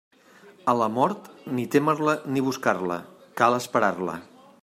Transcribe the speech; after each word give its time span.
A 0.71 0.73
la 0.77 0.87
mort, 0.93 1.27
ni 1.57 1.65
témer-la 1.75 2.17
ni 2.37 2.45
buscar-la: 2.47 2.99
cal 3.43 3.59
esperar-la. 3.61 4.17